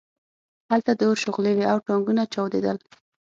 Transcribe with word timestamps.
هلته 0.71 0.91
د 0.95 1.01
اور 1.09 1.17
شغلې 1.23 1.51
وې 1.57 1.65
او 1.71 1.77
ټانکونه 1.87 2.23
چاودېدل 2.33 2.77